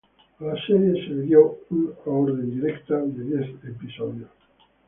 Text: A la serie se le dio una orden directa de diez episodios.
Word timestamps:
A 0.39 0.43
la 0.43 0.55
serie 0.65 1.05
se 1.05 1.13
le 1.13 1.21
dio 1.21 1.59
una 1.69 1.91
orden 2.05 2.49
directa 2.49 2.97
de 3.05 3.21
diez 3.23 3.49
episodios. 3.63 4.31